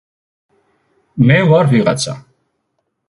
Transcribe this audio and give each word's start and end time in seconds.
მე 1.27 1.37
ვარ 1.51 1.65
ვიღაცა 1.75 2.13